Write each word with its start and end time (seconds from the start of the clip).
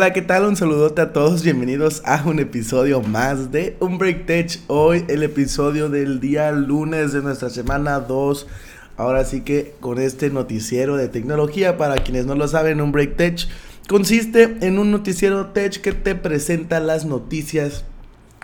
Hola, 0.00 0.14
¿qué 0.14 0.22
tal? 0.22 0.46
Un 0.46 0.56
saludote 0.56 1.02
a 1.02 1.12
todos, 1.12 1.42
bienvenidos 1.42 2.00
a 2.06 2.22
un 2.24 2.38
episodio 2.38 3.02
más 3.02 3.52
de 3.52 3.76
Un 3.80 3.98
Break 3.98 4.24
Tech. 4.24 4.58
Hoy 4.66 5.04
el 5.08 5.22
episodio 5.22 5.90
del 5.90 6.20
día 6.20 6.52
lunes 6.52 7.12
de 7.12 7.20
nuestra 7.20 7.50
semana 7.50 8.00
2. 8.00 8.46
Ahora 8.96 9.26
sí 9.26 9.42
que 9.42 9.74
con 9.78 9.98
este 9.98 10.30
noticiero 10.30 10.96
de 10.96 11.08
tecnología, 11.08 11.76
para 11.76 11.96
quienes 11.96 12.24
no 12.24 12.34
lo 12.34 12.48
saben, 12.48 12.80
Un 12.80 12.92
Break 12.92 13.16
Tech 13.16 13.46
consiste 13.88 14.56
en 14.62 14.78
un 14.78 14.90
noticiero 14.90 15.48
tech 15.48 15.82
que 15.82 15.92
te 15.92 16.14
presenta 16.14 16.80
las 16.80 17.04
noticias 17.04 17.84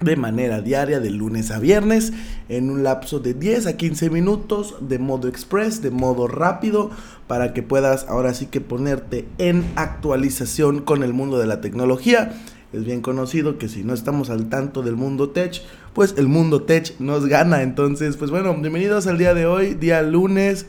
de 0.00 0.16
manera 0.16 0.60
diaria 0.60 1.00
de 1.00 1.10
lunes 1.10 1.50
a 1.50 1.58
viernes 1.58 2.12
en 2.48 2.68
un 2.68 2.82
lapso 2.82 3.18
de 3.18 3.32
10 3.32 3.66
a 3.66 3.76
15 3.76 4.10
minutos 4.10 4.74
de 4.80 4.98
modo 4.98 5.26
express, 5.26 5.80
de 5.80 5.90
modo 5.90 6.28
rápido, 6.28 6.90
para 7.26 7.54
que 7.54 7.62
puedas 7.62 8.06
ahora 8.09 8.34
sí 8.34 8.46
que 8.46 8.60
ponerte 8.60 9.27
en 9.38 9.64
actualización 9.77 10.80
con 10.80 11.02
el 11.02 11.14
mundo 11.14 11.38
de 11.38 11.46
la 11.46 11.60
tecnología. 11.60 12.34
Es 12.72 12.84
bien 12.84 13.00
conocido 13.00 13.56
que 13.56 13.68
si 13.68 13.84
no 13.84 13.95
estamos 13.95 14.28
al 14.28 14.51
tanto 14.51 14.82
del 14.82 14.96
mundo 14.96 15.30
tech, 15.30 15.62
pues 15.95 16.15
el 16.18 16.28
mundo 16.28 16.62
tech 16.65 16.95
nos 16.98 17.24
gana. 17.26 17.62
Entonces, 17.62 18.16
pues 18.16 18.30
bueno, 18.30 18.54
bienvenidos 18.54 19.06
al 19.06 19.16
día 19.16 19.32
de 19.32 19.46
hoy, 19.46 19.74
día 19.74 20.02
lunes, 20.02 20.66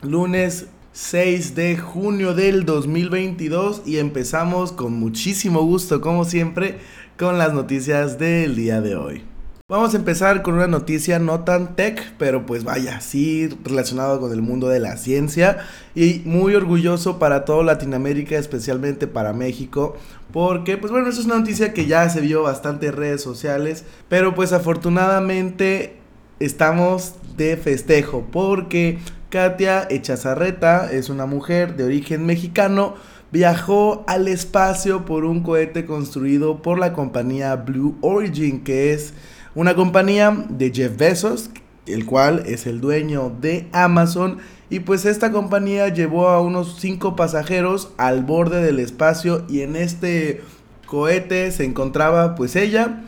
lunes 0.00 0.68
6 0.94 1.54
de 1.54 1.78
junio 1.78 2.34
del 2.34 2.66
2022 2.66 3.82
y 3.86 3.96
empezamos 3.96 4.72
con 4.72 4.92
muchísimo 4.92 5.62
gusto, 5.62 6.02
como 6.02 6.26
siempre, 6.26 6.78
con 7.18 7.38
las 7.38 7.52
noticias 7.52 8.18
del 8.18 8.56
día 8.56 8.80
de 8.80 8.96
hoy. 8.96 9.24
Vamos 9.68 9.94
a 9.94 9.96
empezar 9.96 10.42
con 10.42 10.54
una 10.54 10.66
noticia 10.66 11.18
no 11.18 11.44
tan 11.44 11.76
tech, 11.76 12.12
pero 12.18 12.44
pues 12.44 12.62
vaya, 12.62 13.00
sí 13.00 13.48
relacionado 13.64 14.20
con 14.20 14.32
el 14.32 14.42
mundo 14.42 14.68
de 14.68 14.80
la 14.80 14.98
ciencia 14.98 15.58
y 15.94 16.20
muy 16.26 16.54
orgulloso 16.54 17.18
para 17.18 17.46
toda 17.46 17.64
Latinoamérica, 17.64 18.36
especialmente 18.36 19.06
para 19.06 19.32
México, 19.32 19.96
porque 20.30 20.76
pues 20.76 20.92
bueno, 20.92 21.08
eso 21.08 21.20
es 21.20 21.26
una 21.26 21.38
noticia 21.38 21.72
que 21.72 21.86
ya 21.86 22.08
se 22.10 22.20
vio 22.20 22.42
bastante 22.42 22.88
en 22.88 22.96
redes 22.96 23.22
sociales, 23.22 23.84
pero 24.08 24.34
pues 24.34 24.52
afortunadamente 24.52 25.96
estamos 26.38 27.14
de 27.36 27.56
festejo 27.56 28.26
porque 28.30 28.98
Katia 29.30 29.86
Echazarreta 29.88 30.92
es 30.92 31.08
una 31.08 31.24
mujer 31.24 31.76
de 31.76 31.84
origen 31.84 32.26
mexicano 32.26 32.96
viajó 33.32 34.04
al 34.06 34.28
espacio 34.28 35.06
por 35.06 35.24
un 35.24 35.42
cohete 35.42 35.86
construido 35.86 36.60
por 36.60 36.78
la 36.78 36.92
compañía 36.92 37.56
Blue 37.56 37.96
Origin, 38.02 38.62
que 38.62 38.92
es 38.92 39.14
una 39.54 39.74
compañía 39.74 40.46
de 40.50 40.70
Jeff 40.70 40.96
Bezos, 40.96 41.50
el 41.86 42.06
cual 42.06 42.44
es 42.46 42.66
el 42.66 42.80
dueño 42.80 43.32
de 43.40 43.68
Amazon. 43.72 44.38
Y 44.68 44.80
pues 44.80 45.06
esta 45.06 45.32
compañía 45.32 45.88
llevó 45.88 46.28
a 46.28 46.40
unos 46.40 46.76
5 46.80 47.16
pasajeros 47.16 47.90
al 47.96 48.22
borde 48.22 48.62
del 48.62 48.78
espacio 48.78 49.44
y 49.48 49.62
en 49.62 49.76
este 49.76 50.42
cohete 50.86 51.50
se 51.52 51.64
encontraba 51.64 52.34
pues 52.34 52.54
ella 52.54 53.00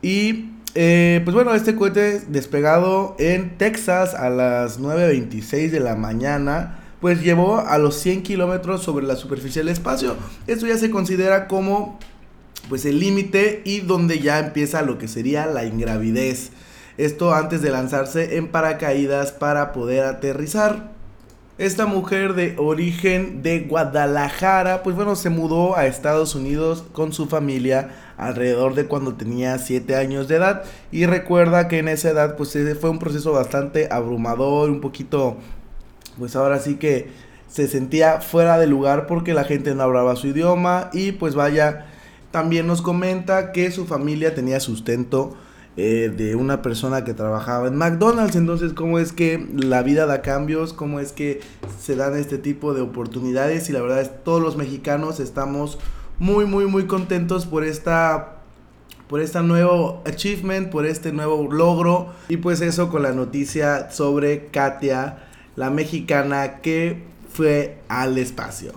y 0.00 0.50
eh, 0.74 1.20
pues 1.24 1.34
bueno, 1.34 1.54
este 1.54 1.74
cohete 1.74 2.20
despegado 2.28 3.14
en 3.18 3.58
Texas 3.58 4.14
a 4.14 4.30
las 4.30 4.80
9.26 4.80 5.70
de 5.70 5.80
la 5.80 5.96
mañana 5.96 6.81
pues 7.02 7.20
llevó 7.20 7.58
a 7.58 7.78
los 7.78 7.96
100 7.96 8.22
kilómetros 8.22 8.84
sobre 8.84 9.04
la 9.04 9.16
superficie 9.16 9.60
del 9.60 9.72
espacio. 9.72 10.14
Esto 10.46 10.68
ya 10.68 10.78
se 10.78 10.92
considera 10.92 11.48
como 11.48 11.98
pues 12.68 12.84
el 12.84 13.00
límite 13.00 13.60
y 13.64 13.80
donde 13.80 14.20
ya 14.20 14.38
empieza 14.38 14.82
lo 14.82 14.98
que 14.98 15.08
sería 15.08 15.46
la 15.46 15.64
ingravidez. 15.64 16.52
Esto 16.98 17.34
antes 17.34 17.60
de 17.60 17.70
lanzarse 17.70 18.36
en 18.36 18.46
paracaídas 18.46 19.32
para 19.32 19.72
poder 19.72 20.04
aterrizar. 20.04 20.92
Esta 21.58 21.86
mujer 21.86 22.34
de 22.34 22.54
origen 22.56 23.42
de 23.42 23.60
Guadalajara, 23.60 24.84
pues 24.84 24.94
bueno, 24.94 25.16
se 25.16 25.28
mudó 25.28 25.76
a 25.76 25.86
Estados 25.86 26.36
Unidos 26.36 26.84
con 26.92 27.12
su 27.12 27.26
familia 27.26 27.90
alrededor 28.16 28.76
de 28.76 28.86
cuando 28.86 29.14
tenía 29.14 29.58
7 29.58 29.96
años 29.96 30.28
de 30.28 30.36
edad. 30.36 30.62
Y 30.92 31.06
recuerda 31.06 31.66
que 31.66 31.78
en 31.78 31.88
esa 31.88 32.10
edad, 32.10 32.36
pues 32.36 32.56
fue 32.80 32.90
un 32.90 33.00
proceso 33.00 33.32
bastante 33.32 33.88
abrumador, 33.90 34.70
un 34.70 34.80
poquito 34.80 35.38
pues 36.18 36.36
ahora 36.36 36.58
sí 36.58 36.76
que 36.76 37.08
se 37.48 37.68
sentía 37.68 38.20
fuera 38.20 38.58
de 38.58 38.66
lugar 38.66 39.06
porque 39.06 39.34
la 39.34 39.44
gente 39.44 39.74
no 39.74 39.82
hablaba 39.82 40.16
su 40.16 40.28
idioma 40.28 40.88
y 40.92 41.12
pues 41.12 41.34
vaya, 41.34 41.86
también 42.30 42.66
nos 42.66 42.80
comenta 42.80 43.52
que 43.52 43.70
su 43.70 43.86
familia 43.86 44.34
tenía 44.34 44.58
sustento 44.60 45.36
eh, 45.76 46.12
de 46.14 46.34
una 46.34 46.62
persona 46.62 47.04
que 47.04 47.14
trabajaba 47.14 47.68
en 47.68 47.76
McDonald's, 47.76 48.36
entonces 48.36 48.72
cómo 48.72 48.98
es 48.98 49.12
que 49.12 49.46
la 49.54 49.82
vida 49.82 50.06
da 50.06 50.22
cambios, 50.22 50.72
cómo 50.72 51.00
es 51.00 51.12
que 51.12 51.40
se 51.80 51.96
dan 51.96 52.16
este 52.16 52.38
tipo 52.38 52.74
de 52.74 52.82
oportunidades 52.82 53.68
y 53.68 53.72
la 53.72 53.80
verdad 53.80 54.00
es 54.00 54.24
todos 54.24 54.42
los 54.42 54.56
mexicanos 54.56 55.20
estamos 55.20 55.78
muy 56.18 56.44
muy 56.46 56.66
muy 56.66 56.86
contentos 56.86 57.46
por 57.46 57.64
esta 57.64 58.42
por 59.12 59.20
este 59.20 59.42
nuevo 59.42 60.00
achievement, 60.06 60.70
por 60.70 60.86
este 60.86 61.12
nuevo 61.12 61.46
logro. 61.52 62.14
Y 62.30 62.38
pues 62.38 62.62
eso 62.62 62.88
con 62.88 63.02
la 63.02 63.12
noticia 63.12 63.90
sobre 63.90 64.46
Katia 64.46 65.18
la 65.56 65.70
mexicana 65.70 66.60
que 66.60 67.02
fue 67.28 67.78
al 67.88 68.18
espacio. 68.18 68.72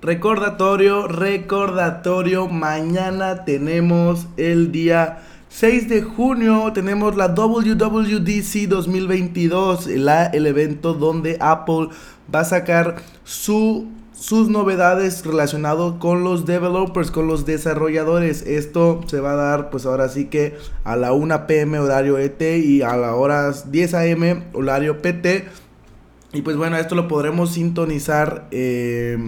Recordatorio, 0.00 1.06
recordatorio, 1.06 2.48
mañana 2.48 3.44
tenemos 3.44 4.26
el 4.36 4.72
día 4.72 5.22
6 5.48 5.88
de 5.88 6.02
junio, 6.02 6.72
tenemos 6.72 7.14
la 7.14 7.28
WWDC 7.28 8.68
2022, 8.68 9.86
el 9.86 10.46
evento 10.46 10.94
donde 10.94 11.36
Apple 11.40 11.88
va 12.34 12.40
a 12.40 12.44
sacar 12.44 12.96
su, 13.22 13.86
sus 14.22 14.48
novedades 14.48 15.26
relacionadas 15.26 15.94
con 15.98 16.22
los 16.22 16.46
developers, 16.46 17.10
con 17.10 17.26
los 17.26 17.44
desarrolladores. 17.44 18.42
Esto 18.42 19.00
se 19.08 19.18
va 19.18 19.32
a 19.32 19.34
dar 19.34 19.70
pues 19.70 19.84
ahora 19.84 20.08
sí 20.08 20.26
que 20.26 20.56
a 20.84 20.94
la 20.94 21.12
1 21.12 21.48
pm 21.48 21.80
horario 21.80 22.16
ET 22.18 22.40
y 22.40 22.82
a 22.82 22.96
las 22.96 23.14
horas 23.14 23.72
10 23.72 23.94
am 23.94 24.44
horario 24.52 25.02
PT 25.02 25.46
y 26.32 26.42
pues 26.42 26.56
bueno, 26.56 26.76
esto 26.76 26.94
lo 26.94 27.08
podremos 27.08 27.54
sintonizar 27.54 28.46
eh, 28.52 29.18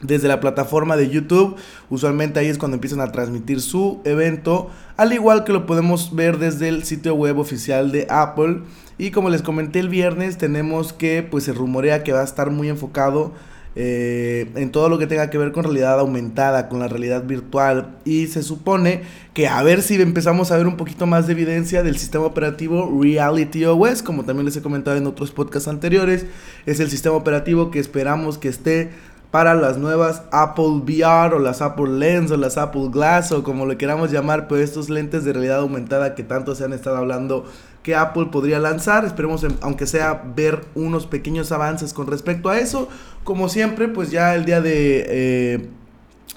desde 0.00 0.28
la 0.28 0.38
plataforma 0.38 0.96
de 0.96 1.10
YouTube. 1.10 1.56
Usualmente 1.90 2.38
ahí 2.38 2.46
es 2.46 2.56
cuando 2.56 2.76
empiezan 2.76 3.00
a 3.00 3.10
transmitir 3.10 3.60
su 3.60 4.00
evento. 4.04 4.70
Al 4.96 5.12
igual 5.12 5.42
que 5.42 5.52
lo 5.52 5.66
podemos 5.66 6.14
ver 6.14 6.38
desde 6.38 6.68
el 6.68 6.84
sitio 6.84 7.16
web 7.16 7.40
oficial 7.40 7.90
de 7.90 8.06
Apple. 8.08 8.60
Y 8.96 9.10
como 9.10 9.28
les 9.28 9.42
comenté 9.42 9.80
el 9.80 9.88
viernes, 9.88 10.38
tenemos 10.38 10.92
que 10.92 11.26
pues 11.28 11.42
se 11.42 11.52
rumorea 11.52 12.04
que 12.04 12.12
va 12.12 12.20
a 12.20 12.24
estar 12.24 12.50
muy 12.50 12.68
enfocado 12.68 13.32
eh, 13.76 14.50
en 14.54 14.70
todo 14.70 14.88
lo 14.88 14.98
que 14.98 15.06
tenga 15.06 15.30
que 15.30 15.38
ver 15.38 15.52
con 15.52 15.64
realidad 15.64 15.98
aumentada, 15.98 16.68
con 16.68 16.78
la 16.78 16.88
realidad 16.88 17.24
virtual. 17.24 17.96
Y 18.04 18.28
se 18.28 18.42
supone 18.42 19.02
que 19.32 19.48
a 19.48 19.62
ver 19.62 19.82
si 19.82 20.00
empezamos 20.00 20.50
a 20.50 20.56
ver 20.56 20.66
un 20.66 20.76
poquito 20.76 21.06
más 21.06 21.26
de 21.26 21.32
evidencia 21.32 21.82
del 21.82 21.98
sistema 21.98 22.24
operativo 22.24 22.90
Reality 23.00 23.64
OS, 23.64 24.02
como 24.02 24.24
también 24.24 24.46
les 24.46 24.56
he 24.56 24.62
comentado 24.62 24.96
en 24.96 25.06
otros 25.06 25.32
podcasts 25.32 25.68
anteriores. 25.68 26.26
Es 26.66 26.80
el 26.80 26.90
sistema 26.90 27.16
operativo 27.16 27.70
que 27.70 27.80
esperamos 27.80 28.38
que 28.38 28.48
esté 28.48 28.90
para 29.34 29.54
las 29.54 29.78
nuevas 29.78 30.22
Apple 30.30 30.82
VR 30.84 31.34
o 31.34 31.38
las 31.40 31.60
Apple 31.60 31.98
Lens 31.98 32.30
o 32.30 32.36
las 32.36 32.56
Apple 32.56 32.90
Glass 32.92 33.32
o 33.32 33.42
como 33.42 33.66
lo 33.66 33.76
queramos 33.76 34.12
llamar, 34.12 34.46
pues 34.46 34.62
estos 34.62 34.88
lentes 34.88 35.24
de 35.24 35.32
realidad 35.32 35.58
aumentada 35.58 36.14
que 36.14 36.22
tanto 36.22 36.54
se 36.54 36.62
han 36.62 36.72
estado 36.72 36.98
hablando 36.98 37.44
que 37.84 37.94
Apple 37.94 38.26
podría 38.32 38.58
lanzar. 38.58 39.04
Esperemos, 39.04 39.46
aunque 39.60 39.86
sea, 39.86 40.24
ver 40.34 40.64
unos 40.74 41.06
pequeños 41.06 41.52
avances 41.52 41.92
con 41.92 42.08
respecto 42.08 42.48
a 42.48 42.58
eso. 42.58 42.88
Como 43.22 43.48
siempre, 43.48 43.86
pues 43.86 44.10
ya 44.10 44.34
el 44.34 44.44
día 44.44 44.60
de... 44.60 45.06
Eh, 45.08 45.68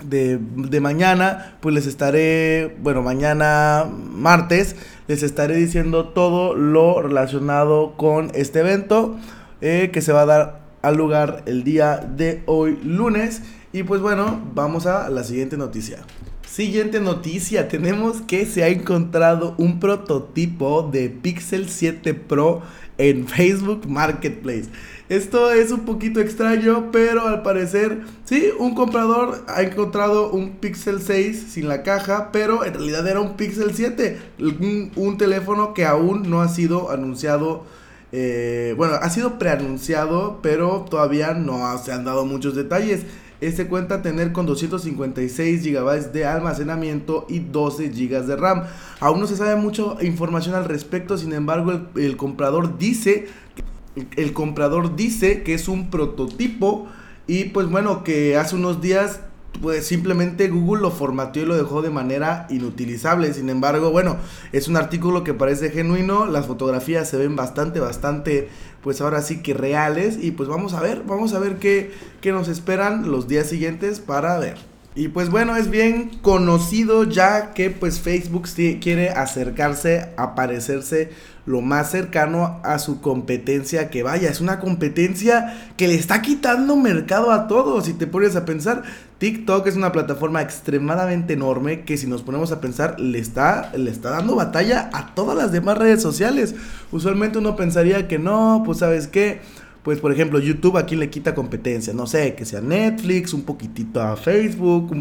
de, 0.04 0.38
de, 0.38 0.80
mañana, 0.80 1.58
pues 1.60 1.74
les 1.74 1.88
estaré, 1.88 2.78
bueno, 2.84 3.02
mañana 3.02 3.90
martes, 3.90 4.76
les 5.08 5.24
estaré 5.24 5.56
diciendo 5.56 6.10
todo 6.10 6.54
lo 6.54 7.02
relacionado 7.02 7.98
con 7.98 8.30
este 8.36 8.60
evento 8.60 9.18
eh, 9.62 9.90
que 9.92 10.02
se 10.02 10.14
va 10.14 10.22
a 10.22 10.26
dar 10.28 10.60
al 10.84 10.98
lugar 10.98 11.42
el 11.48 11.64
día 11.64 11.98
de 11.98 12.44
hoy 12.46 12.78
lunes. 12.84 13.42
Y 13.74 13.84
pues 13.84 14.02
bueno, 14.02 14.40
vamos 14.54 14.86
a 14.86 15.10
la 15.10 15.24
siguiente 15.24 15.58
noticia. 15.58 16.00
Siguiente 16.50 17.02
noticia, 17.02 17.68
tenemos 17.68 18.22
que 18.22 18.46
se 18.46 18.64
ha 18.64 18.70
encontrado 18.70 19.54
un 19.58 19.80
prototipo 19.80 20.90
de 20.92 21.10
Pixel 21.10 21.70
7 21.70 22.14
Pro 22.14 22.62
en 22.98 23.28
Facebook 23.28 23.86
Marketplace. 23.88 24.70
Esto 25.10 25.52
es 25.52 25.72
un 25.72 25.82
poquito 25.82 26.20
extraño, 26.20 26.90
pero 26.92 27.28
al 27.28 27.44
parecer, 27.44 28.00
sí, 28.24 28.50
un 28.58 28.76
comprador 28.76 29.44
ha 29.48 29.62
encontrado 29.62 30.32
un 30.32 30.54
Pixel 30.54 31.02
6 31.02 31.48
sin 31.50 31.68
la 31.68 31.84
caja, 31.84 32.32
pero 32.32 32.64
en 32.64 32.74
realidad 32.74 33.06
era 33.08 33.20
un 33.20 33.36
Pixel 33.36 33.76
7, 33.76 34.18
un, 34.96 35.18
teléfono 35.18 35.74
que 35.74 35.86
aún 35.86 36.30
no 36.30 36.42
ha 36.42 36.48
sido 36.48 36.90
anunciado. 36.90 37.66
Eh, 38.14 38.74
bueno, 38.78 38.96
ha 38.96 39.10
sido 39.10 39.38
preanunciado, 39.38 40.40
pero 40.42 40.86
todavía 40.90 41.34
no 41.34 41.78
se 41.78 41.92
han 41.92 42.06
dado 42.06 42.26
muchos 42.26 42.56
detalles. 42.56 43.02
Este 43.40 43.68
cuenta 43.68 44.02
tener 44.02 44.32
con 44.32 44.48
256 44.48 45.64
GB 45.64 46.12
de 46.12 46.26
almacenamiento 46.26 47.26
y 47.30 47.40
12 47.40 47.90
GB 47.90 48.26
de 48.26 48.36
RAM. 48.36 48.64
Aún 49.00 49.20
no 49.20 49.28
se 49.28 49.38
sabe 49.38 49.56
mucha 49.56 49.84
información 50.02 50.56
al 50.56 50.66
respecto, 50.66 51.18
sin 51.18 51.34
embargo 51.34 51.72
el, 51.96 52.18
comprador 52.18 52.78
dice 52.80 53.28
el 54.16 54.34
comprador 54.34 54.96
dice 54.96 55.44
que 55.44 55.54
es 55.54 55.68
un 55.68 55.90
prototipo 55.90 56.88
y 57.26 57.46
pues 57.46 57.68
bueno 57.68 58.04
que 58.04 58.38
hace 58.38 58.56
unos 58.56 58.80
días 58.82 59.22
pues 59.62 59.88
simplemente 59.88 60.50
Google 60.50 60.82
lo 60.82 60.92
formateó 60.92 61.44
y 61.44 61.46
lo 61.46 61.58
dejó 61.58 61.82
de 61.82 61.90
manera 61.90 62.48
inutilizable. 62.50 63.34
Sin 63.34 63.50
embargo, 63.50 63.92
bueno, 63.92 64.18
es 64.52 64.68
un 64.68 64.78
artículo 64.78 65.24
que 65.24 65.34
parece 65.34 65.70
genuino, 65.70 66.26
las 66.26 66.46
fotografías 66.46 67.10
se 67.10 67.18
ven 67.18 67.36
bastante, 67.36 67.80
bastante, 67.80 68.50
pues 68.88 69.02
ahora 69.02 69.22
sí 69.22 69.40
que 69.40 69.54
reales 69.54 70.18
y 70.22 70.32
pues 70.32 70.48
vamos 70.48 70.74
a 70.74 70.80
ver, 70.80 71.04
vamos 71.06 71.34
a 71.34 71.40
ver 71.40 71.58
qué, 71.58 71.92
qué 72.22 72.32
nos 72.32 72.48
esperan 72.48 73.12
los 73.12 73.28
días 73.28 73.48
siguientes 73.48 74.00
para 74.00 74.40
ver. 74.40 74.56
Y 74.96 75.10
pues 75.10 75.30
bueno, 75.30 75.58
es 75.58 75.70
bien 75.70 76.10
conocido 76.22 77.04
ya 77.04 77.54
que 77.54 77.70
pues 77.70 78.00
Facebook 78.00 78.48
quiere 78.80 79.10
acercarse 79.10 80.12
a 80.16 80.36
parecerse 80.36 81.10
lo 81.46 81.60
más 81.60 81.92
cercano 81.92 82.62
a 82.64 82.80
su 82.80 83.02
competencia 83.02 83.90
que 83.90 84.04
vaya. 84.04 84.30
Es 84.30 84.40
una 84.40 84.62
competencia 84.62 85.74
que 85.76 85.90
le 85.90 85.96
está 85.96 86.22
quitando 86.22 86.78
mercado 86.78 87.32
a 87.32 87.50
todos. 87.50 87.88
Si 87.88 87.94
te 87.94 88.08
pones 88.08 88.38
a 88.38 88.46
pensar, 88.46 88.84
TikTok 89.18 89.66
es 89.68 89.76
una 89.76 89.92
plataforma 89.92 90.42
extremadamente 90.42 91.34
enorme 91.34 91.82
que 91.82 91.98
si 91.98 92.06
nos 92.06 92.22
ponemos 92.22 92.52
a 92.52 92.62
pensar 92.62 93.00
le 93.00 93.18
está, 93.20 93.72
le 93.76 93.90
está 93.90 94.12
dando 94.12 94.36
batalla 94.36 94.90
a 94.94 95.16
todas 95.16 95.36
las 95.36 95.52
demás 95.52 95.78
redes 95.78 96.02
sociales. 96.02 96.54
Usualmente 96.92 97.40
uno 97.40 97.56
pensaría 97.56 98.08
que 98.08 98.20
no, 98.20 98.62
pues 98.66 98.80
sabes 98.80 99.08
qué 99.08 99.42
pues 99.88 100.02
por 100.02 100.12
ejemplo 100.12 100.40
YouTube 100.40 100.76
aquí 100.76 100.98
le 100.98 101.10
quita 101.10 101.34
competencia, 101.34 101.94
no 101.94 102.08
sé, 102.08 102.36
que 102.36 102.44
sea 102.44 102.60
Netflix, 102.60 103.34
un 103.34 103.44
poquitito 103.44 104.02
a 104.02 104.18
Facebook, 104.18 104.94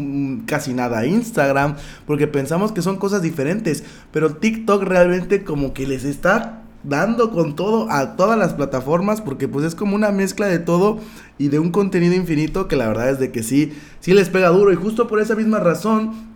casi 0.45 0.73
nada 0.73 0.99
a 0.99 1.05
Instagram, 1.05 1.75
porque 2.05 2.25
pensamos 2.25 2.71
que 2.71 2.81
son 2.81 2.95
cosas 2.95 3.21
diferentes, 3.21 3.83
pero 4.13 4.35
TikTok 4.35 4.83
realmente 4.83 5.43
como 5.43 5.73
que 5.73 5.85
les 5.85 6.05
está 6.05 6.61
dando 6.83 7.31
con 7.31 7.55
todo 7.55 7.91
a 7.91 8.15
todas 8.15 8.37
las 8.37 8.53
plataformas 8.53 9.21
porque 9.21 9.47
pues 9.47 9.65
es 9.65 9.75
como 9.75 9.95
una 9.95 10.11
mezcla 10.11 10.47
de 10.47 10.59
todo 10.59 10.99
y 11.37 11.49
de 11.49 11.59
un 11.59 11.71
contenido 11.71 12.15
infinito 12.15 12.67
que 12.67 12.75
la 12.75 12.87
verdad 12.87 13.09
es 13.09 13.19
de 13.19 13.31
que 13.31 13.43
sí, 13.43 13.73
sí 13.99 14.13
les 14.13 14.29
pega 14.29 14.49
duro. 14.49 14.71
Y 14.71 14.75
justo 14.75 15.07
por 15.07 15.19
esa 15.19 15.35
misma 15.35 15.59
razón 15.59 16.27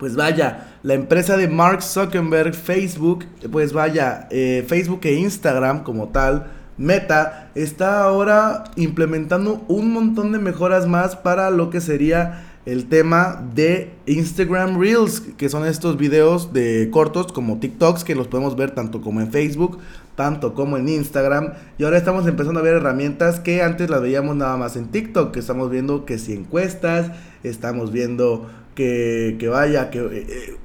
pues 0.00 0.16
vaya, 0.16 0.68
la 0.82 0.94
empresa 0.94 1.36
de 1.36 1.46
Mark 1.46 1.82
Zuckerberg, 1.82 2.54
Facebook, 2.54 3.26
pues 3.52 3.74
vaya, 3.74 4.28
eh, 4.30 4.64
Facebook 4.66 5.00
e 5.02 5.12
Instagram 5.12 5.82
como 5.82 6.08
tal, 6.08 6.46
Meta 6.78 7.50
está 7.54 8.02
ahora 8.02 8.64
implementando 8.76 9.62
un 9.68 9.92
montón 9.92 10.32
de 10.32 10.38
mejoras 10.38 10.86
más 10.86 11.16
para 11.16 11.50
lo 11.50 11.68
que 11.68 11.82
sería 11.82 12.49
el 12.70 12.86
tema 12.86 13.44
de 13.52 13.90
Instagram 14.06 14.78
Reels, 14.78 15.20
que 15.36 15.48
son 15.48 15.66
estos 15.66 15.96
videos 15.96 16.52
de 16.52 16.88
cortos 16.92 17.32
como 17.32 17.58
TikToks 17.58 18.04
que 18.04 18.14
los 18.14 18.28
podemos 18.28 18.54
ver 18.54 18.70
tanto 18.70 19.00
como 19.00 19.20
en 19.20 19.32
Facebook, 19.32 19.78
tanto 20.14 20.54
como 20.54 20.76
en 20.76 20.88
Instagram. 20.88 21.54
Y 21.78 21.84
ahora 21.84 21.98
estamos 21.98 22.28
empezando 22.28 22.60
a 22.60 22.62
ver 22.62 22.74
herramientas 22.74 23.40
que 23.40 23.62
antes 23.62 23.90
las 23.90 24.00
veíamos 24.00 24.36
nada 24.36 24.56
más 24.56 24.76
en 24.76 24.86
TikTok, 24.86 25.32
que 25.32 25.40
estamos 25.40 25.68
viendo 25.68 26.04
que 26.04 26.16
si 26.18 26.32
encuestas, 26.32 27.10
estamos 27.42 27.90
viendo 27.90 28.48
que, 28.76 29.36
que 29.40 29.48
vaya, 29.48 29.90
que... 29.90 29.98
Eh, 29.98 30.26
eh, 30.28 30.56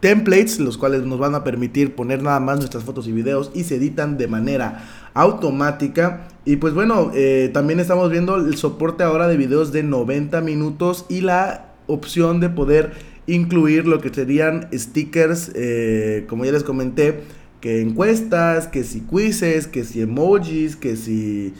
templates, 0.00 0.60
los 0.60 0.76
cuales 0.76 1.04
nos 1.04 1.18
van 1.18 1.34
a 1.34 1.44
permitir 1.44 1.94
poner 1.94 2.22
nada 2.22 2.38
más 2.38 2.58
nuestras 2.58 2.84
fotos 2.84 3.08
y 3.08 3.12
videos 3.12 3.50
y 3.54 3.64
se 3.64 3.76
editan 3.76 4.18
de 4.18 4.28
manera 4.28 4.84
automática. 5.14 6.28
Y 6.44 6.56
pues 6.56 6.74
bueno, 6.74 7.10
eh, 7.14 7.50
también 7.54 7.80
estamos 7.80 8.10
viendo 8.10 8.36
el 8.36 8.56
soporte 8.56 9.02
ahora 9.02 9.28
de 9.28 9.36
videos 9.36 9.72
de 9.72 9.82
90 9.82 10.40
minutos 10.42 11.06
y 11.08 11.22
la 11.22 11.72
opción 11.86 12.40
de 12.40 12.50
poder 12.50 12.92
incluir 13.26 13.86
lo 13.86 14.00
que 14.00 14.12
serían 14.12 14.68
stickers, 14.72 15.50
eh, 15.54 16.26
como 16.28 16.44
ya 16.44 16.52
les 16.52 16.64
comenté, 16.64 17.20
que 17.60 17.80
encuestas, 17.80 18.68
que 18.68 18.84
si 18.84 19.00
quizzes, 19.00 19.66
que 19.66 19.84
si 19.84 20.02
emojis, 20.02 20.76
que 20.76 20.96
si 20.96 21.54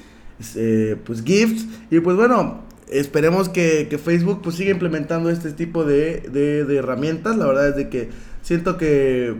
eh, 0.56 0.96
pues 1.04 1.22
gifts. 1.24 1.66
Y 1.90 2.00
pues 2.00 2.16
bueno, 2.16 2.62
esperemos 2.90 3.48
que, 3.48 3.98
Facebook 4.02 4.40
pues 4.42 4.56
siga 4.56 4.70
implementando 4.70 5.30
este 5.30 5.52
tipo 5.52 5.84
de, 5.84 6.20
de, 6.20 6.76
herramientas. 6.76 7.36
La 7.36 7.46
verdad 7.46 7.68
es 7.68 7.76
de 7.76 7.88
que 7.88 8.10
siento 8.42 8.76
que, 8.76 9.34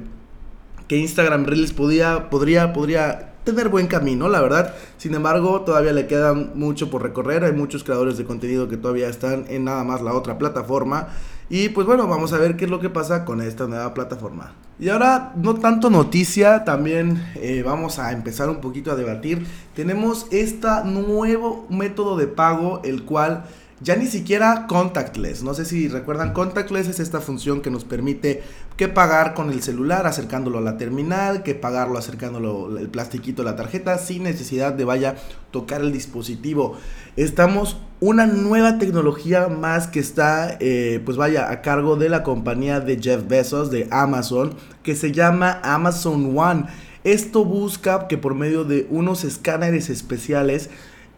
que 0.89 0.97
Instagram 0.97 1.45
Reels 1.45 1.75
podía, 1.75 2.31
podría, 2.31 2.73
podría 2.73 3.34
tener 3.45 3.69
buen 3.69 3.87
camino, 3.87 4.29
la 4.29 4.41
verdad. 4.41 4.75
Sin 4.97 5.15
embargo, 5.15 5.61
todavía 5.61 5.93
le 5.93 6.07
quedan 6.07 6.53
mucho 6.55 6.91
por 6.91 7.03
recorrer. 7.03 7.45
Hay 7.45 7.53
muchos 7.53 7.85
creadores 7.85 8.17
de 8.17 8.25
contenido 8.25 8.69
que 8.69 8.77
todavía 8.77 9.09
están 9.09 9.45
en 9.49 9.65
nada 9.65 9.85
más 9.85 10.03
la 10.03 10.15
otra 10.15 10.39
plataforma. 10.39 11.09
Y 11.51 11.69
pues 11.69 11.87
bueno, 11.87 12.07
vamos 12.09 12.33
a 12.33 12.39
ver 12.39 12.57
qué 12.57 12.65
es 12.65 12.71
lo 12.71 12.81
que 12.81 12.89
pasa 12.89 13.25
con 13.25 13.41
esta 13.43 13.67
nueva 13.67 13.93
plataforma. 13.93 14.55
Y 14.81 14.89
ahora, 14.89 15.33
no 15.37 15.55
tanto 15.55 15.89
noticia, 15.89 16.65
también 16.65 17.23
eh, 17.37 17.63
vamos 17.65 17.99
a 17.99 18.13
empezar 18.13 18.49
un 18.49 18.61
poquito 18.61 18.91
a 18.91 18.97
debatir. 18.97 19.47
Tenemos 19.75 20.27
este 20.33 20.69
nuevo 20.85 21.67
método 21.69 22.17
de 22.17 22.27
pago, 22.27 22.81
el 22.83 23.05
cual 23.05 23.45
ya 23.81 23.97
ni 23.97 24.07
siquiera 24.07 24.67
contactless. 24.67 25.43
No 25.43 25.55
sé 25.55 25.65
si 25.65 25.89
recuerdan, 25.89 26.33
contactless 26.33 26.89
es 26.89 27.01
esta 27.01 27.21
función 27.21 27.61
que 27.61 27.71
nos 27.71 27.85
permite 27.85 28.43
que 28.77 28.89
pagar 28.89 29.35
con 29.35 29.51
el 29.51 29.63
celular 29.63 30.07
acercándolo 30.07 30.59
a 30.59 30.63
la 30.63 30.79
terminal, 30.79 31.43
que 31.43 31.55
pagarlo 31.55 31.99
acercándolo 31.99 32.79
el 32.79 32.89
plastiquito 32.89 33.43
a 33.43 33.45
la 33.45 33.57
tarjeta 33.57 33.99
sin 33.99 34.25
necesidad 34.25 34.73
de 34.73 34.85
vaya 34.85 35.17
tocar 35.51 35.81
el 35.81 35.93
dispositivo. 35.93 36.77
Estamos 37.17 37.79
una 38.01 38.27
nueva 38.27 38.79
tecnología 38.79 39.49
más 39.49 39.87
que 39.87 40.01
está 40.01 40.57
eh, 40.61 41.01
pues 41.05 41.17
vaya 41.17 41.51
a 41.51 41.63
cargo 41.63 41.97
de 41.97 42.09
la 42.09 42.23
compañía 42.23 42.81
de 42.81 43.01
Jeff 43.01 43.27
Bezos 43.27 43.71
de 43.71 43.89
Amazon 43.91 44.55
que 44.83 44.95
se 44.95 45.13
llama 45.13 45.61
Amazon 45.63 46.37
One. 46.37 46.67
Esto 47.05 47.45
busca 47.45 48.09
que 48.09 48.19
por 48.19 48.35
medio 48.35 48.65
de 48.65 48.87
unos 48.89 49.25
escáneres 49.25 49.91
especiales 49.91 50.71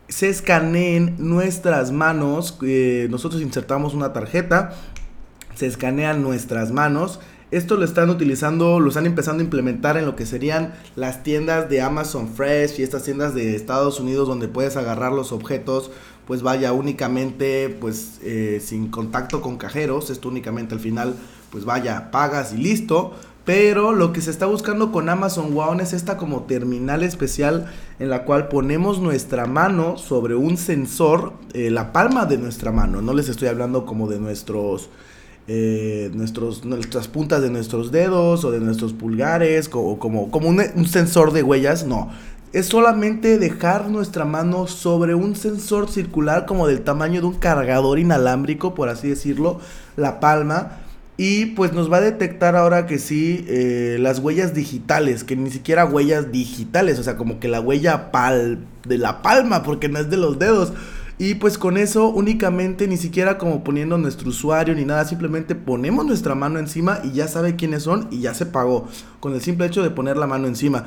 se 0.08 0.28
escaneen 0.28 1.16
nuestras 1.18 1.92
manos. 1.92 2.58
Eh, 2.62 3.08
nosotros 3.10 3.42
insertamos 3.42 3.94
una 3.94 4.12
tarjeta, 4.12 4.74
se 5.54 5.66
escanean 5.66 6.22
nuestras 6.22 6.72
manos. 6.72 7.20
Esto 7.52 7.76
lo 7.76 7.84
están 7.84 8.10
utilizando, 8.10 8.80
lo 8.80 8.88
están 8.88 9.06
empezando 9.06 9.40
a 9.40 9.44
implementar 9.44 9.96
en 9.96 10.04
lo 10.04 10.16
que 10.16 10.26
serían 10.26 10.74
las 10.96 11.22
tiendas 11.22 11.68
de 11.68 11.80
Amazon 11.80 12.28
Fresh 12.28 12.80
y 12.80 12.82
estas 12.82 13.04
tiendas 13.04 13.34
de 13.34 13.54
Estados 13.54 14.00
Unidos 14.00 14.26
donde 14.26 14.48
puedes 14.48 14.76
agarrar 14.76 15.12
los 15.12 15.30
objetos, 15.30 15.92
pues 16.26 16.42
vaya 16.42 16.72
únicamente, 16.72 17.68
pues 17.68 18.18
eh, 18.22 18.60
sin 18.64 18.88
contacto 18.88 19.42
con 19.42 19.58
cajeros. 19.58 20.10
Esto 20.10 20.28
únicamente 20.28 20.74
al 20.74 20.80
final, 20.80 21.14
pues 21.50 21.64
vaya, 21.64 22.10
pagas 22.10 22.52
y 22.52 22.56
listo. 22.56 23.14
Pero 23.46 23.92
lo 23.92 24.12
que 24.12 24.20
se 24.20 24.32
está 24.32 24.46
buscando 24.46 24.90
con 24.90 25.08
Amazon 25.08 25.56
One 25.56 25.80
es 25.80 25.92
esta 25.92 26.16
como 26.16 26.42
terminal 26.42 27.04
especial 27.04 27.72
en 28.00 28.10
la 28.10 28.24
cual 28.24 28.48
ponemos 28.48 28.98
nuestra 28.98 29.46
mano 29.46 29.96
sobre 29.98 30.34
un 30.34 30.56
sensor, 30.56 31.32
eh, 31.54 31.70
la 31.70 31.92
palma 31.92 32.26
de 32.26 32.38
nuestra 32.38 32.72
mano. 32.72 33.00
No 33.02 33.14
les 33.14 33.28
estoy 33.28 33.46
hablando 33.46 33.86
como 33.86 34.08
de 34.08 34.18
nuestros, 34.18 34.90
eh, 35.46 36.10
nuestros, 36.12 36.64
nuestras 36.64 37.06
puntas 37.06 37.40
de 37.40 37.50
nuestros 37.50 37.92
dedos 37.92 38.44
o 38.44 38.50
de 38.50 38.58
nuestros 38.58 38.92
pulgares, 38.92 39.68
como, 39.68 40.00
como, 40.00 40.48
un 40.48 40.86
sensor 40.86 41.32
de 41.32 41.44
huellas, 41.44 41.86
no. 41.86 42.10
Es 42.52 42.66
solamente 42.66 43.38
dejar 43.38 43.90
nuestra 43.90 44.24
mano 44.24 44.66
sobre 44.66 45.14
un 45.14 45.36
sensor 45.36 45.88
circular 45.88 46.46
como 46.46 46.66
del 46.66 46.80
tamaño 46.80 47.20
de 47.20 47.28
un 47.28 47.34
cargador 47.34 48.00
inalámbrico, 48.00 48.74
por 48.74 48.88
así 48.88 49.08
decirlo, 49.08 49.60
la 49.96 50.18
palma 50.18 50.80
y 51.18 51.46
pues 51.46 51.72
nos 51.72 51.90
va 51.90 51.96
a 51.96 52.02
detectar 52.02 52.56
ahora 52.56 52.86
que 52.86 52.98
sí 52.98 53.44
eh, 53.48 53.96
las 54.00 54.18
huellas 54.18 54.52
digitales, 54.52 55.24
que 55.24 55.34
ni 55.34 55.50
siquiera 55.50 55.86
huellas 55.86 56.30
digitales, 56.30 56.98
o 56.98 57.02
sea, 57.02 57.16
como 57.16 57.40
que 57.40 57.48
la 57.48 57.60
huella 57.60 58.10
pal 58.10 58.66
de 58.86 58.98
la 58.98 59.22
palma, 59.22 59.62
porque 59.62 59.88
no 59.88 59.98
es 59.98 60.10
de 60.10 60.18
los 60.18 60.38
dedos. 60.38 60.72
Y 61.18 61.36
pues 61.36 61.56
con 61.56 61.78
eso 61.78 62.08
únicamente 62.08 62.86
ni 62.86 62.98
siquiera 62.98 63.38
como 63.38 63.64
poniendo 63.64 63.96
nuestro 63.96 64.28
usuario 64.28 64.74
ni 64.74 64.84
nada, 64.84 65.06
simplemente 65.06 65.54
ponemos 65.54 66.04
nuestra 66.04 66.34
mano 66.34 66.58
encima 66.58 67.00
y 67.02 67.12
ya 67.12 67.26
sabe 67.26 67.56
quiénes 67.56 67.84
son 67.84 68.08
y 68.10 68.20
ya 68.20 68.34
se 68.34 68.44
pagó. 68.44 68.86
Con 69.18 69.32
el 69.32 69.40
simple 69.40 69.66
hecho 69.66 69.82
de 69.82 69.88
poner 69.88 70.18
la 70.18 70.26
mano 70.26 70.46
encima. 70.46 70.84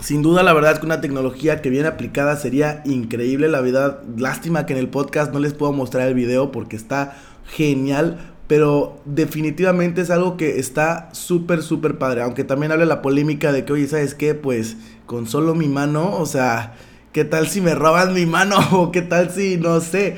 Sin 0.00 0.22
duda, 0.22 0.42
la 0.42 0.54
verdad 0.54 0.72
es 0.72 0.78
que 0.78 0.86
una 0.86 1.02
tecnología 1.02 1.60
que 1.60 1.68
bien 1.68 1.84
aplicada 1.84 2.36
sería 2.36 2.82
increíble. 2.86 3.48
La 3.48 3.60
verdad, 3.60 4.00
lástima 4.16 4.64
que 4.64 4.72
en 4.72 4.78
el 4.78 4.88
podcast 4.88 5.34
no 5.34 5.40
les 5.40 5.52
puedo 5.52 5.72
mostrar 5.72 6.08
el 6.08 6.14
video 6.14 6.50
porque 6.50 6.76
está 6.76 7.16
genial 7.44 8.35
pero 8.48 9.00
definitivamente 9.04 10.02
es 10.02 10.10
algo 10.10 10.36
que 10.36 10.58
está 10.58 11.08
súper, 11.12 11.62
súper 11.62 11.98
padre. 11.98 12.22
Aunque 12.22 12.44
también 12.44 12.72
habla 12.72 12.84
la 12.84 13.02
polémica 13.02 13.52
de 13.52 13.64
que, 13.64 13.72
oye, 13.72 13.88
¿sabes 13.88 14.14
qué? 14.14 14.34
Pues 14.34 14.76
con 15.06 15.26
solo 15.26 15.54
mi 15.54 15.68
mano, 15.68 16.16
o 16.16 16.26
sea, 16.26 16.74
¿qué 17.12 17.24
tal 17.24 17.48
si 17.48 17.60
me 17.60 17.74
roban 17.74 18.14
mi 18.14 18.26
mano? 18.26 18.56
O 18.72 18.92
qué 18.92 19.02
tal 19.02 19.30
si, 19.30 19.56
no 19.56 19.80
sé. 19.80 20.16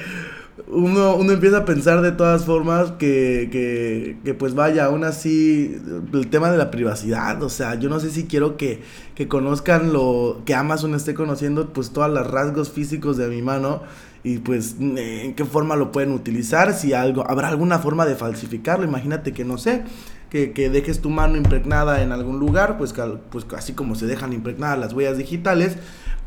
Uno, 0.67 1.15
uno 1.15 1.33
empieza 1.33 1.59
a 1.59 1.65
pensar 1.65 2.03
de 2.03 2.13
todas 2.13 2.45
formas 2.45 2.91
que, 2.99 3.49
que, 3.51 4.19
que, 4.25 4.35
pues 4.35 4.55
vaya, 4.55 4.87
aún 4.87 5.05
así, 5.05 5.81
el 6.13 6.29
tema 6.29 6.51
de 6.51 6.59
la 6.59 6.71
privacidad, 6.71 7.43
o 7.43 7.49
sea, 7.49 7.77
yo 7.77 7.89
no 7.89 8.01
sé 8.01 8.11
si 8.11 8.25
quiero 8.25 8.57
que, 8.57 8.83
que 9.15 9.29
conozcan 9.29 9.93
lo 9.93 10.43
que 10.45 10.55
Amazon 10.55 10.95
esté 10.95 11.15
conociendo, 11.15 11.73
pues 11.73 11.91
todos 11.93 12.11
los 12.11 12.27
rasgos 12.27 12.71
físicos 12.71 13.17
de 13.17 13.29
mi 13.29 13.41
mano 13.41 13.83
y 14.23 14.39
pues 14.39 14.77
en 14.81 15.35
qué 15.35 15.45
forma 15.45 15.77
lo 15.77 15.93
pueden 15.93 16.13
utilizar, 16.13 16.75
si 16.75 16.93
algo, 16.93 17.29
habrá 17.29 17.49
alguna 17.49 17.79
forma 17.79 18.07
de 18.07 18.17
falsificarlo, 18.17 18.85
imagínate 18.85 19.33
que 19.33 19.45
no 19.45 19.59
sé, 19.59 19.85
que, 20.31 20.53
que 20.53 20.71
dejes 20.71 21.01
tu 21.01 21.11
mano 21.11 21.37
impregnada 21.37 22.03
en 22.03 22.13
algún 22.13 22.39
lugar, 22.39 22.79
pues, 22.79 22.95
pues 23.31 23.47
así 23.57 23.73
como 23.73 23.95
se 23.95 24.07
dejan 24.07 24.33
impregnadas 24.33 24.79
las 24.79 24.93
huellas 24.93 25.19
digitales, 25.19 25.77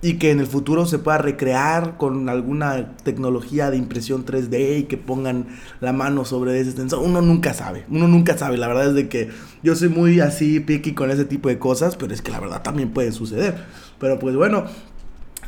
y 0.02 0.16
que 0.16 0.32
en 0.32 0.40
el 0.40 0.48
futuro 0.48 0.86
se 0.86 0.98
pueda 0.98 1.20
recrear 1.20 1.98
con 1.98 2.28
alguna 2.28 2.96
tecnología 3.04 3.70
de 3.70 3.78
impresión 3.78 4.26
3D 4.26 4.80
y 4.80 4.84
que 4.84 4.98
pongan 4.98 5.48
la 5.80 5.94
mano 5.94 6.26
sobre 6.26 6.60
ese 6.60 6.72
sensor. 6.72 7.00
Uno 7.00 7.22
nunca 7.22 7.54
sabe, 7.54 7.86
uno 7.90 8.08
nunca 8.08 8.38
sabe. 8.38 8.58
La 8.58 8.68
verdad 8.68 8.88
es 8.88 8.96
de 8.96 9.10
que 9.10 9.30
yo 9.62 9.76
soy 9.76 9.90
muy 9.90 10.20
así 10.20 10.60
picky 10.60 10.94
con 10.94 11.12
ese 11.12 11.26
tipo 11.26 11.50
de 11.50 11.60
cosas, 11.60 11.96
pero 11.96 12.14
es 12.14 12.22
que 12.22 12.32
la 12.32 12.40
verdad 12.40 12.64
también 12.64 12.90
puede 12.90 13.12
suceder. 13.12 13.64
Pero 14.00 14.18
pues 14.18 14.36
bueno, 14.36 14.66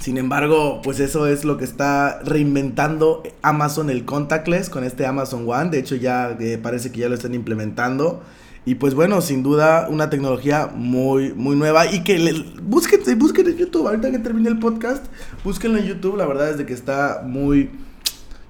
sin 0.04 0.18
embargo, 0.18 0.82
pues 0.84 1.00
eso 1.00 1.28
es 1.28 1.46
lo 1.46 1.56
que 1.56 1.64
está 1.64 2.20
reinventando 2.26 3.24
Amazon 3.42 3.90
el 3.90 4.04
contactless 4.04 4.70
con 4.70 4.84
este 4.84 5.06
Amazon 5.06 5.46
One. 5.48 5.70
De 5.70 5.80
hecho, 5.80 5.96
ya 5.96 6.36
eh, 6.42 6.60
parece 6.62 6.92
que 6.92 7.00
ya 7.00 7.08
lo 7.08 7.16
están 7.16 7.34
implementando. 7.34 8.22
Y 8.66 8.76
pues 8.76 8.96
bueno, 8.96 9.22
sin 9.22 9.44
duda 9.44 9.88
una 9.90 10.10
tecnología 10.10 10.70
muy, 10.76 11.32
muy 11.32 11.56
nueva 11.56 11.90
y 11.90 12.04
que 12.04 12.20
le, 12.20 12.34
busquen, 12.64 13.00
en 13.08 13.58
YouTube, 13.58 13.88
ahorita 13.88 14.12
que 14.12 14.20
termine 14.20 14.50
el 14.50 14.60
podcast, 14.60 15.06
búsquenlo 15.46 15.78
en 15.78 15.86
YouTube, 15.86 16.18
la 16.18 16.26
verdad 16.26 16.50
es 16.50 16.58
de 16.58 16.66
que 16.66 16.74
está 16.74 17.24
muy 17.26 17.72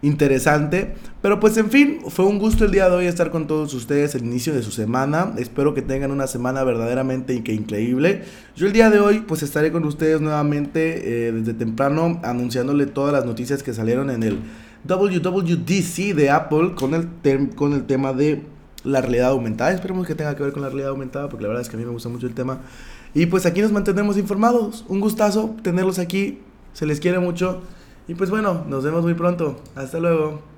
interesante. 0.03 0.93
Pero 1.23 1.39
pues 1.39 1.57
en 1.57 1.71
fin, 1.71 2.01
fue 2.09 2.25
un 2.25 2.37
gusto 2.37 2.65
el 2.65 2.71
día 2.71 2.87
de 2.89 2.95
hoy 2.95 3.05
estar 3.07 3.31
con 3.31 3.47
todos 3.47 3.73
ustedes 3.73 4.13
el 4.13 4.23
inicio 4.23 4.53
de 4.53 4.61
su 4.61 4.69
semana. 4.69 5.33
Espero 5.37 5.73
que 5.73 5.81
tengan 5.81 6.11
una 6.11 6.27
semana 6.27 6.63
verdaderamente 6.63 7.33
increíble. 7.33 8.23
Yo 8.55 8.67
el 8.67 8.73
día 8.73 8.91
de 8.91 8.99
hoy 8.99 9.21
pues 9.21 9.41
estaré 9.41 9.71
con 9.71 9.85
ustedes 9.85 10.21
nuevamente 10.21 11.27
eh, 11.27 11.31
desde 11.31 11.53
temprano 11.53 12.19
anunciándole 12.23 12.85
todas 12.85 13.13
las 13.13 13.25
noticias 13.25 13.63
que 13.63 13.73
salieron 13.73 14.11
en 14.11 14.21
el 14.21 14.39
WWDC 14.87 16.13
de 16.13 16.29
Apple 16.29 16.73
con 16.75 16.93
el, 16.93 17.55
con 17.55 17.73
el 17.73 17.85
tema 17.85 18.13
de 18.13 18.43
la 18.83 18.99
realidad 18.99 19.29
aumentada. 19.29 19.71
Esperemos 19.71 20.05
que 20.05 20.15
tenga 20.15 20.35
que 20.35 20.43
ver 20.43 20.51
con 20.51 20.61
la 20.61 20.67
realidad 20.67 20.89
aumentada, 20.89 21.29
porque 21.29 21.43
la 21.43 21.47
verdad 21.47 21.61
es 21.61 21.69
que 21.69 21.77
a 21.77 21.79
mí 21.79 21.85
me 21.85 21.91
gusta 21.91 22.09
mucho 22.09 22.27
el 22.27 22.33
tema. 22.33 22.59
Y 23.13 23.27
pues 23.27 23.45
aquí 23.45 23.61
nos 23.61 23.71
mantenemos 23.71 24.17
informados. 24.17 24.83
Un 24.89 24.99
gustazo 24.99 25.55
tenerlos 25.61 25.99
aquí. 25.99 26.39
Se 26.73 26.85
les 26.85 26.99
quiere 26.99 27.19
mucho. 27.19 27.61
Y 28.07 28.15
pues 28.15 28.29
bueno, 28.29 28.65
nos 28.67 28.83
vemos 28.83 29.03
muy 29.03 29.13
pronto. 29.13 29.55
Hasta 29.75 29.99
luego. 29.99 30.52